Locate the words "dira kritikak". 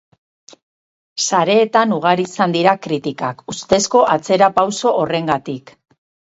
2.57-3.47